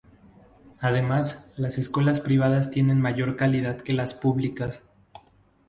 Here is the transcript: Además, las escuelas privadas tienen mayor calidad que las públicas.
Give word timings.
Además, 0.79 1.45
las 1.57 1.77
escuelas 1.77 2.21
privadas 2.21 2.71
tienen 2.71 2.99
mayor 2.99 3.35
calidad 3.35 3.77
que 3.81 3.93
las 3.93 4.15
públicas. 4.15 4.81